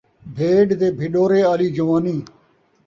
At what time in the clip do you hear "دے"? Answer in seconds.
0.79-0.87